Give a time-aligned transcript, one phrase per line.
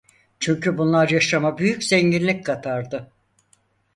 [0.39, 3.11] Çünkü bunlar yaşama büyük zenginlik katardı.